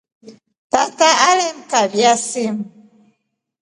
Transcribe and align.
Tata 0.71 1.09
alemkabya 1.29 2.13
simu. 2.27 2.63